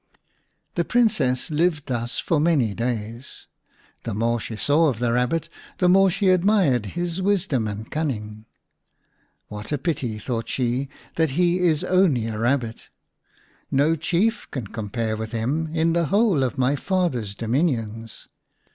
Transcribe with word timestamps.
The 0.73 0.83
Princess 0.83 1.51
lived 1.51 1.85
thus 1.85 2.17
for 2.17 2.39
many 2.39 2.73
days. 2.73 3.45
The 4.01 4.15
more 4.15 4.39
she 4.39 4.55
saw 4.55 4.87
of 4.87 4.97
the 4.97 5.13
Kabbit 5.13 5.47
the 5.77 5.87
more 5.87 6.09
she 6.09 6.29
admired 6.29 6.87
his 6.97 7.21
wisdom 7.21 7.67
and 7.67 7.91
cunning." 7.91 8.47
What 9.49 9.71
a 9.71 9.77
pity," 9.77 10.17
thought 10.17 10.47
she," 10.49 10.89
that 11.17 11.29
he 11.37 11.59
is 11.59 11.83
only 11.83 12.25
a 12.25 12.31
Kabbit! 12.31 12.89
No 13.69 13.95
Chief 13.95 14.49
can 14.49 14.65
compare 14.65 15.15
with 15.15 15.33
him 15.33 15.69
in 15.71 15.93
the 15.93 16.07
whole 16.07 16.41
of 16.41 16.57
my 16.57 16.75
father's 16.75 17.35
dominions." 17.35 18.27